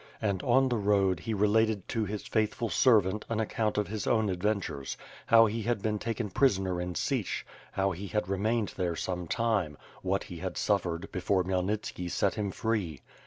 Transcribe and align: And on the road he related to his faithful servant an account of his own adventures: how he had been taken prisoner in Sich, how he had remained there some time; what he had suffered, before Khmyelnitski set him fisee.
And 0.19 0.41
on 0.41 0.67
the 0.69 0.79
road 0.79 1.19
he 1.19 1.33
related 1.35 1.87
to 1.89 2.05
his 2.05 2.23
faithful 2.25 2.69
servant 2.69 3.23
an 3.29 3.39
account 3.39 3.77
of 3.77 3.87
his 3.87 4.07
own 4.07 4.29
adventures: 4.31 4.97
how 5.27 5.45
he 5.45 5.61
had 5.61 5.83
been 5.83 5.99
taken 5.99 6.31
prisoner 6.31 6.81
in 6.81 6.95
Sich, 6.95 7.45
how 7.73 7.91
he 7.91 8.07
had 8.07 8.27
remained 8.27 8.69
there 8.77 8.95
some 8.95 9.27
time; 9.27 9.77
what 10.01 10.23
he 10.23 10.37
had 10.37 10.57
suffered, 10.57 11.11
before 11.11 11.43
Khmyelnitski 11.43 12.09
set 12.09 12.33
him 12.33 12.49
fisee. 12.51 13.01